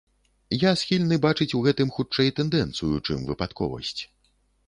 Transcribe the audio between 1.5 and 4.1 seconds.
у гэтым, хутчэй, тэндэнцыю, чым выпадковасць.